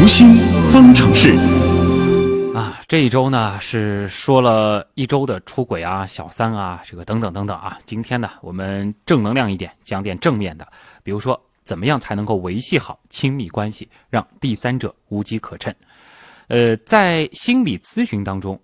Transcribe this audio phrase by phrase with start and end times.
[0.00, 0.30] 读心
[0.72, 1.28] 方程式。
[2.56, 7.78] 啊，这一周呢是说了一周的出轨啊、小三啊，这个等等等等啊。
[7.84, 10.66] 今天呢，我们正能量一点，讲点正面的，
[11.02, 15.70] 比如说怎么样才能够维系好亲密关系，让第三者无机可乘。
[16.48, 18.58] 呃，在心理咨询当中，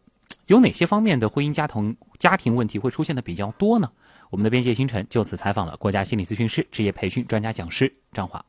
[0.46, 3.90] 有哪些方面的婚姻家庭家庭问题会出现的比较多呢？
[4.30, 8.42] 我们的编辑星辰就此采访了国家心理咨询师职业培训专家讲师张华。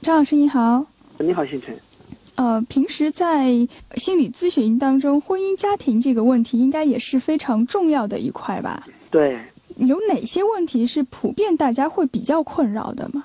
[0.00, 0.86] 张老师你好，
[1.18, 1.76] 你好，星辰。
[2.40, 3.48] 呃，平时在
[3.96, 8.86] 心理咨询当中，婚姻家庭这个问题应该也是非常重要的一块吧？
[9.10, 9.38] 对。
[9.76, 13.24] 有哪些问题是普遍大家会比较困扰的吗？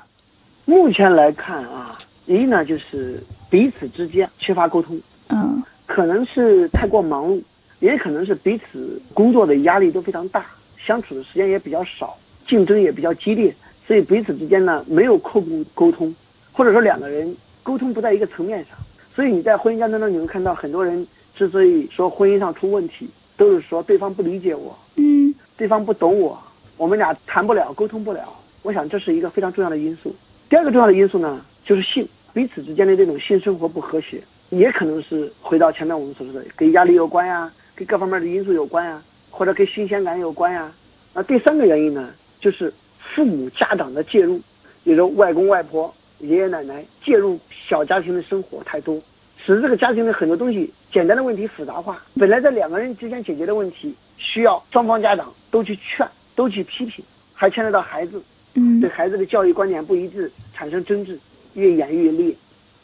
[0.65, 4.99] 目前来看啊，一呢就是彼此之间缺乏沟通，
[5.29, 7.41] 嗯，可能是太过忙碌，
[7.79, 10.45] 也可能是彼此工作的压力都非常大，
[10.77, 13.55] 相处的时间也比较少，竞争也比较激烈，
[13.87, 16.13] 所以彼此之间呢没有客户沟通，
[16.51, 18.77] 或者说两个人沟通不在一个层面上。
[19.15, 26.37] 所以你在婚姻当中，你会看到很多人之所以说婚姻上出问题，都是说对方不理解我，嗯，对方不懂我，
[26.75, 28.27] 我们俩谈不了，沟通不了。
[28.61, 30.13] 我想这是一个非常重要的因素。
[30.49, 40.69] 第二个重要的因素呢，就是性，彼此之间的这种性生活不和谐，也可能是回到前面我们所说的，跟压力有关呀，跟各方面的因素有关呀，或者跟新鲜感有关呀。
[41.13, 44.41] 那第三个原因呢，就是父母家长的介入，
[44.83, 45.93] 比如外公外婆。
[46.25, 49.01] 爷爷奶奶介入小家庭的生活太多，
[49.37, 52.01] 使这个家庭的很多东西简单的问题复杂化。
[52.15, 57.03] 本来在两个人之间解决的问题，需要双方家长都去劝、都去批评，
[57.33, 58.21] 还牵扯到孩子，
[58.55, 61.19] 嗯，对孩子的教育观点不一致，产生争执，
[61.53, 62.35] 越演越烈。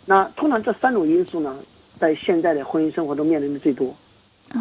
[0.06, 1.58] 那通常这三种因素呢，
[2.00, 3.96] 在现在的婚姻生活中面临的最多。
[4.50, 4.60] 啊，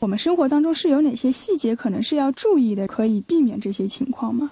[0.00, 4.50] 我们生活当中是有哪些细节可能是要注意的，可以避免这些情况吗？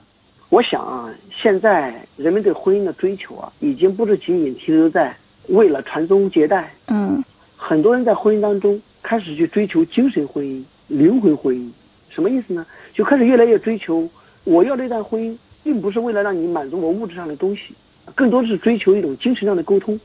[0.53, 5.17] 我想啊，现在人们对婚姻的追求啊，已经不是仅仅停留在
[5.49, 6.71] 为了传宗接代。
[6.89, 7.25] 嗯，
[7.57, 11.71] 很多人在婚姻当中开始去追求精神婚姻、灵魂婚姻，
[12.11, 12.67] 什么意思呢？
[12.93, 14.07] 就开始越来越追求，
[14.45, 15.35] 我要这段婚姻，
[15.65, 17.75] 并不是为了让你满足我物质上的东西，
[18.15, 19.99] 更多的是追求一种精神上的沟通。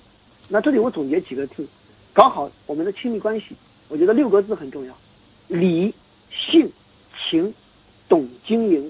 [0.47, 1.67] 那这里我总结几个字，
[2.13, 3.47] 搞好我们的亲密关系，
[3.89, 4.97] 我觉得六个字很重要：
[5.49, 5.93] 理、
[6.31, 6.71] 性、
[7.19, 7.53] 情、
[8.07, 8.89] 懂经营。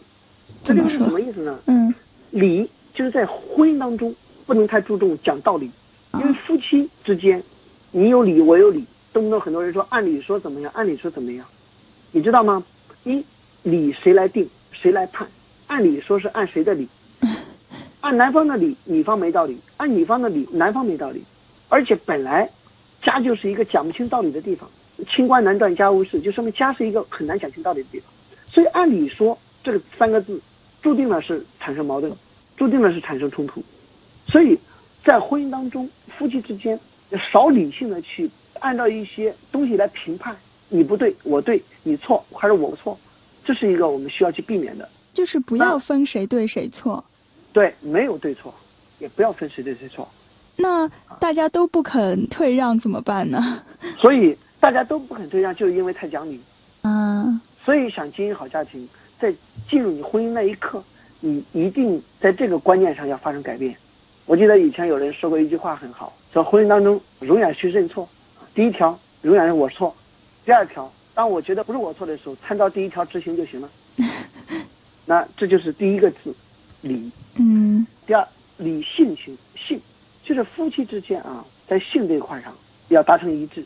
[0.67, 1.57] 这就是什么意思呢？
[1.67, 1.95] 嗯，
[2.29, 4.13] 理就是在婚姻当中
[4.45, 5.71] 不能太注重讲道理，
[6.15, 7.41] 因为夫妻之间，
[7.91, 8.83] 你有理我有理，
[9.13, 11.45] 动不动很多人说按理说怎么样，按理说怎么样，
[12.11, 12.61] 你知道吗？
[13.05, 13.23] 一
[13.63, 15.25] 理谁来定，谁来判？
[15.67, 16.85] 按理说是按谁的理？
[18.01, 21.23] 按男方的理，女方没道理；按女方的理，男方没道理。
[21.69, 22.49] 而且本来
[23.01, 24.69] 家就是一个讲不清道理的地方，
[25.09, 28.09] 清官难断家务事，就说明家是一个很难讲清道理的地方。
[28.51, 30.41] 所以按理说这个三个字。
[30.87, 32.09] 注定了是产生矛盾，
[32.55, 33.61] 注定了是产生冲突，
[34.29, 34.57] 所以，
[35.03, 36.79] 在婚姻当中，夫妻之间
[37.29, 38.31] 少理性的去
[38.61, 40.33] 按照一些东西来评判，
[40.69, 42.97] 你不对，我对，你错还是我错，
[43.43, 44.87] 这是一个我们需要去避免的。
[45.13, 47.03] 就是不要分谁对谁错。
[47.51, 48.53] 对，没有对错，
[48.99, 50.07] 也不要分谁对谁错。
[50.55, 50.87] 那
[51.19, 53.61] 大家都不肯退让怎么办呢？
[53.99, 56.39] 所以大家都不肯退让，就是因为太讲理。
[56.83, 57.41] 嗯。
[57.65, 58.87] 所以想经营好家庭。
[59.19, 59.33] 在
[59.67, 60.83] 进入你婚姻那一刻，
[61.19, 63.75] 你一定在这个观念上要发生改变。
[64.25, 68.07] 我记得以前有人说过一句话很好，说婚姻当中永远去认错。
[68.53, 69.95] 第一条永远是我错，
[70.45, 73.69] 第二条当我觉得不是我错的时候，参照第一条执行就行了。
[75.05, 76.35] 那这就是第一个字，
[76.81, 77.09] 理。
[77.35, 77.85] 嗯。
[78.05, 78.27] 第二，
[78.57, 79.79] 理性情性，
[80.23, 82.53] 就是夫妻之间啊，在性这一块上
[82.89, 83.63] 要达成一致，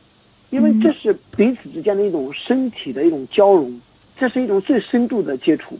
[0.50, 3.79] 因为这是彼此之间的一种身体的一种交融。
[4.21, 5.75] 这是一种最深度的接触，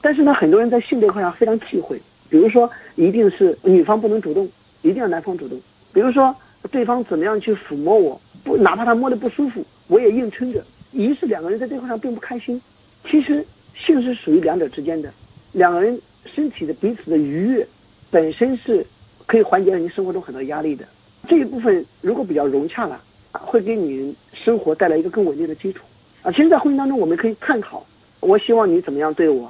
[0.00, 1.96] 但是呢，很多人在性这块上非常忌讳。
[2.28, 4.44] 比如说，一定是女方不能主动，
[4.82, 5.56] 一定要男方主动。
[5.92, 6.34] 比如说，
[6.68, 10.64] 对方怎么样去抚摸我，不哪怕他摸的不舒服，我也硬撑着。
[10.90, 12.60] 于是两个人在这块上并不开心。
[13.08, 13.46] 其实，
[13.76, 15.08] 性是属于两者之间的，
[15.52, 17.64] 两个人身体的彼此的愉悦，
[18.10, 18.84] 本身是
[19.26, 20.84] 可以缓解你生活中很多压力的。
[21.28, 23.00] 这一部分如果比较融洽了，
[23.30, 25.84] 会给你生活带来一个更稳定的基础。
[26.26, 27.86] 啊，其实，在婚姻当中，我们可以探讨：
[28.18, 29.46] 我希望你怎么样对我，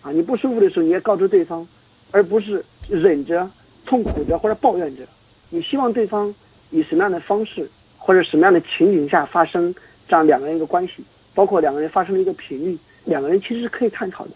[0.00, 1.66] 啊，你不舒服的时候，你也告知对方，
[2.12, 3.50] 而不是忍着、
[3.84, 5.02] 痛苦着或者抱怨着。
[5.48, 6.32] 你希望对方
[6.70, 7.68] 以什么样的方式
[7.98, 9.74] 或者什么样的情景下发生
[10.06, 11.02] 这样两个人一个关系，
[11.34, 14.34] 包括两个人发生的一个频率，两个人其实是可以探讨的。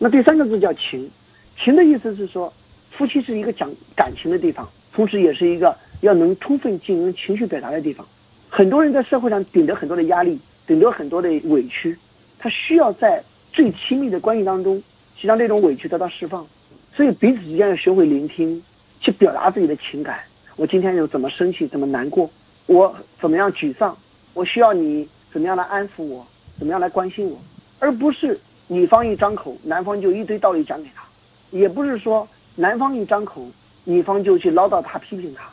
[0.00, 1.08] 那第三个字叫情，
[1.56, 2.52] 情的意思是说，
[2.90, 8.04] 夫妻是一个讲感情的地方，同时也是一个要能充分进行情绪表达的地方。
[8.48, 10.36] 很多人在社会上顶着很多的压力。
[10.70, 11.98] 顶多很多的委屈，
[12.38, 13.20] 他需要在
[13.52, 14.80] 最亲密的关系当中，
[15.16, 16.46] 去让这种委屈得到释放。
[16.94, 18.62] 所以彼此之间要学会聆听，
[19.00, 20.20] 去表达自己的情感。
[20.54, 22.30] 我今天又怎么生气，怎么难过，
[22.66, 23.98] 我怎么样沮丧，
[24.32, 26.24] 我需要你怎么样来安抚我，
[26.56, 27.36] 怎么样来关心我，
[27.80, 28.38] 而不是
[28.68, 31.02] 女方一张口，男方就一堆道理讲给他，
[31.50, 33.44] 也不是说男方一张口，
[33.82, 35.50] 女方就去唠叨他、批评他，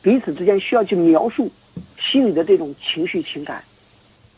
[0.00, 1.50] 彼此之间需要去描述
[2.00, 3.60] 心里的这种情绪情感。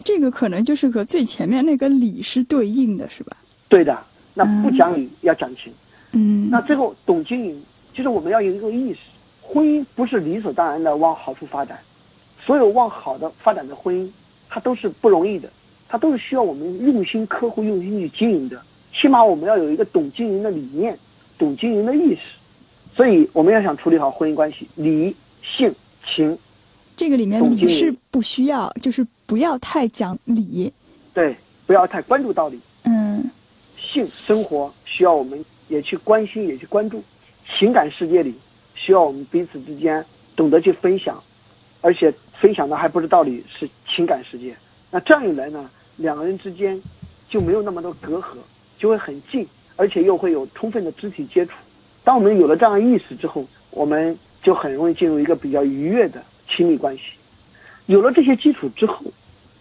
[0.04, 3.36] 这个可能就是和最前面那个理是对应的，是吧？
[3.68, 3.98] 对的，
[4.34, 5.72] 那不讲理要讲情。
[6.12, 7.60] 嗯，那最后懂经营，
[7.92, 8.98] 就是我们要有一个意识，
[9.40, 11.78] 婚姻不是理所当然的往好处发展，
[12.38, 14.08] 所有往好的发展的婚姻，
[14.48, 15.48] 它都是不容易的，
[15.88, 18.60] 它都是需要我们用心呵护、用心去经营的。
[18.92, 20.96] 起码我们要有一个懂经营的理念，
[21.36, 22.20] 懂经营的意识。
[22.94, 25.74] 所以我们要想处理好婚姻关系，理、性、
[26.06, 26.38] 情，
[26.96, 30.72] 这个里面理是不需要，就是不要太讲理，
[31.12, 31.34] 对，
[31.66, 32.60] 不要太关注道理。
[32.84, 33.30] 嗯，
[33.76, 37.02] 性生活需要我们也去关心，也去关注。
[37.58, 38.34] 情感世界里
[38.74, 40.04] 需要我们彼此之间
[40.36, 41.22] 懂得去分享，
[41.80, 44.54] 而且分享的还不是道理，是情感世界。
[44.90, 46.80] 那这样一来呢，两个人之间
[47.28, 48.36] 就没有那么多隔阂，
[48.78, 51.52] 就会很近，而且又会有充分的肢体接触。
[52.02, 57.02] 当我们有了这样意识之后，我们就很容易进入一个比较愉悦的亲密关系。
[57.86, 59.04] 有了这些基础之后，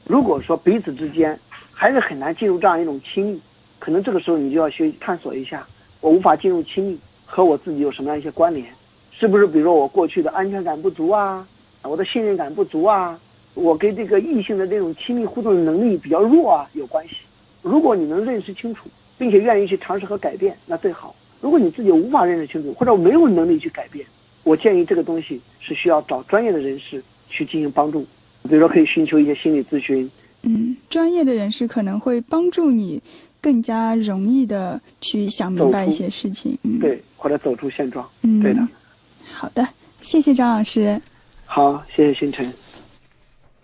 [0.06, 1.38] 如果说彼此之间
[1.74, 3.42] 还是很难进入这样一种亲密，
[3.80, 5.68] 可能这个时候你就要去探索一下，
[6.00, 8.66] 我无法进入亲密和我自己有什么样一些关联？
[9.12, 11.46] 是不是比如说我过去的安全感不足啊，
[11.82, 13.20] 我的信任感不足啊，
[13.56, 17.18] 我跟这个异性的这种亲密互动的能力比较弱啊有关系？
[17.62, 18.88] 如果你能认识清楚，
[19.18, 21.14] 并且愿意去尝试和改变，那最好。
[21.42, 24.06] 如果你自己无法认识清楚，或者没有能力去改变，
[24.44, 27.04] 我建议这个东西是需要找专业的人士
[27.34, 28.02] 去进行帮助，
[28.44, 30.10] 比如说可以寻求一些心理咨询。
[30.44, 33.02] 嗯，专业的人士可能会帮助你
[33.42, 36.58] 更加容易的去想明白一些事情。
[36.64, 38.08] 嗯，对，或者走出现状。
[38.22, 38.66] 嗯，对的。
[39.34, 39.68] 好的，
[40.02, 41.02] 谢谢张老师。
[41.46, 42.54] 好，谢谢星辰。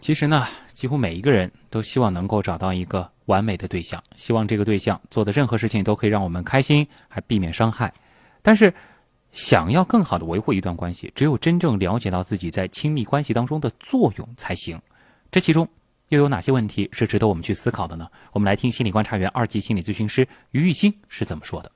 [0.01, 3.07] 其实呢，几乎每一个人都希望能够找到一个。
[3.29, 7.93] 完美的对象，希望这个对象做的任何事情都可以让我们开心，还避免伤害。
[8.41, 8.73] 但是，
[9.31, 14.79] 想要更好的维护一段关系，只有真正了解到自己在亲密关系当中的作用才行。
[15.31, 15.67] 这其中
[16.09, 18.07] 又有哪些问题是值得我们去思考的呢？
[18.33, 21.71] 我们来听心理观察员、二级心理咨询师于玉欣是怎么说的。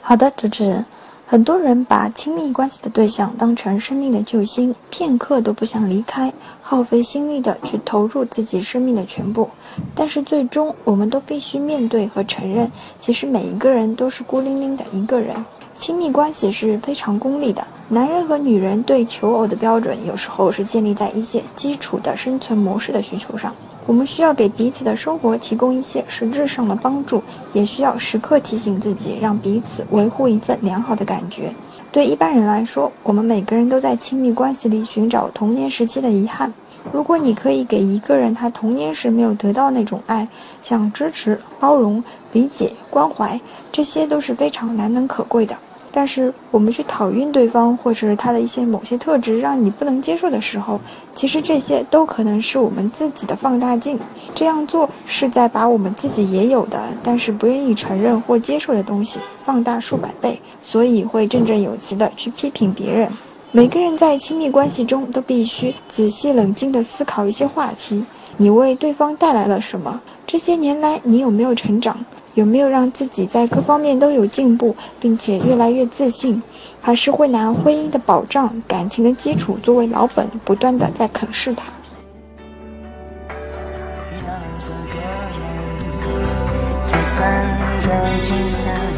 [0.00, 0.84] 好的，主持人。
[1.30, 9.50] 很多人把亲密关系的对象当成生命的救星，片刻都不想离开，耗费心力的去投入自己生命的全部。
[9.94, 15.36] 但是最终，我们都必须面对和承认，其实每一个人都是孤零零的一个人。
[15.78, 23.54] 亲密关系是非常功利的，男人和女人对求偶的标准，有时候是建立在一些基础的生存模式的需求上。
[23.86, 27.22] 我们需要给彼此的生活提供一些实质上的帮助，
[27.52, 31.54] 也需要时刻提醒自己，让彼此维护一份良好的感觉。
[31.92, 36.52] 对一般人来说，我们每个人都在亲密关系里寻找童年时期的遗憾。
[36.92, 40.26] 如果你可以给一个人他童年时没有得到那种爱，
[40.60, 42.02] 像支持、包容、
[42.32, 43.40] 理解、关怀，
[43.70, 45.56] 这些都是非常难能可贵的。
[45.90, 50.80] 但是我们去讨厌对方，或者是他的一些某些特质让你不能接受的时候，
[51.14, 53.98] 其实这些都可能是我们自己的放大镜。
[54.34, 63.10] 这样做是在把我们自己也有的，但是不愿意承认或接受的东西放大数百倍，所以会振振有词的去批评别人。
[63.50, 68.04] 每个人在亲密关系中都必须仔细冷静地思考一些话题：
[68.36, 70.00] 你为对方带来了什么？
[70.26, 71.98] 这些年来你有没有成长？
[72.38, 76.40] 有没有让自己在各方面都有进步，并且越来越自信？
[76.80, 81.64] 还是会拿婚姻的保障、感情的基础作为老本，不断的在啃噬它？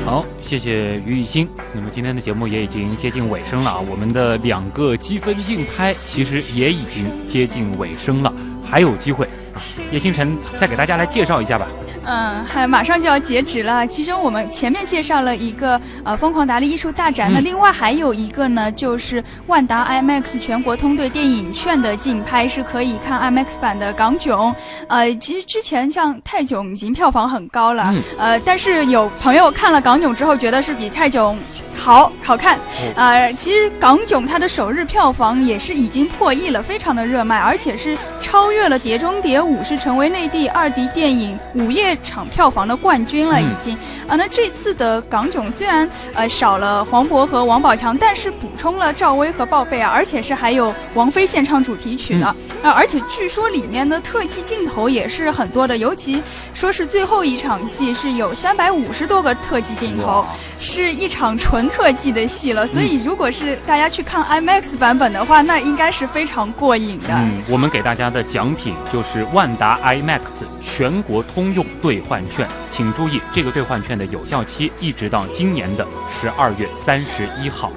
[0.05, 1.49] 好，谢谢于艺兴。
[1.73, 8.31] 那么今天的节目也已经接近尾声了啊，我们的两个积分竞拍其实也已经接近尾声了，
[8.63, 9.65] 还有机会啊！
[9.91, 11.67] 叶星辰再给大家来介绍一下吧。
[12.05, 13.87] 嗯，还马上就要截止了。
[13.87, 24.53] 其中我们前面介绍了一个呃疯狂达利艺术大展，那另外还有一个呢，就是万达 IMAX 全国通兑电影券的竞拍，是可以看 IMAX 版的《港囧》。
[24.89, 31.35] 呃，其实之前像《泰囧》已经票房很高了，呃，但是有朋友看了《港囧》之后，觉得是比《泰囧》。
[31.81, 32.61] 好好看，
[32.95, 43.75] 呃，其实《港囧》它的首日票房也是已经破亿了，非常的热卖，而且是超越了《碟中谍五》，是成为内地二 D 电影午夜场票房的冠军了，已经。
[44.07, 52.27] 啊，那这次的港囧虽然呃少了黄渤和王宝强，但是补充了赵薇和鲍贝啊，而且是还有王菲献唱主题曲的。
[52.63, 56.23] 啊，而且据说里面的特技镜头也是很多的，尤其
[56.53, 60.27] 说是最后一场戏是有三百五十多个特技镜头，
[60.61, 62.67] 是一场纯特技的戏了。
[62.67, 67.09] 所以如果是大家去看 IMAX 版本的话，那应该是非常过瘾的。
[67.11, 70.21] 嗯，我们给大家的奖品就是万达 IMAX
[70.61, 77.73] 全国通用兑换券，请注意这个兑换券的有效期一直到今年的十二月三十一号，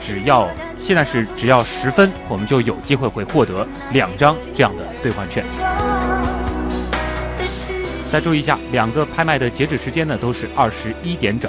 [0.00, 5.44] 只要现在是只要十分，我们就有机会会获得两张这样的兑换券。
[8.10, 11.48] 再注意一下，两个拍卖的截止时间呢都是二十一点整。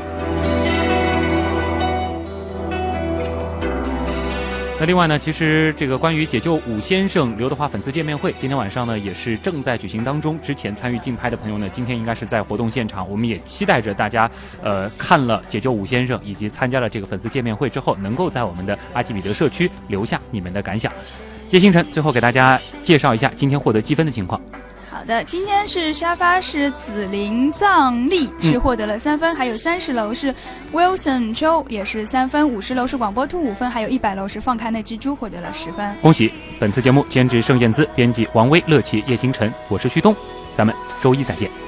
[4.81, 10.39] 那另外呢，其实这个关于解救武先生刘德华粉丝见面会，今天晚上呢也是正在举行当中。
[10.41, 13.07] 之前参与竞拍的朋友呢，今天应该是在活动现场。
[13.07, 14.27] 我们也期待着大家，
[14.63, 20.91] 呃，看了解救武先生以及参加了这个粉丝见面会之后，能够在我们的阿基米德社区留下你们的感想。
[21.51, 24.41] 叶星辰最后给大家介绍一下今天获得积分的情况。
[24.91, 30.35] 好的，今天是沙发是紫菱藏丽是获得了三分，还有三十楼是
[30.73, 35.95] Wilson 周也是三分，五十楼是广播兔五分，还有一百楼是放开那只猪获得了十分。
[36.01, 36.33] 恭喜！
[36.59, 40.13] 本次节目监制盛燕姿，编辑王威、乐奇、叶星辰，我是旭东，
[40.53, 41.61] 咱们周一再见。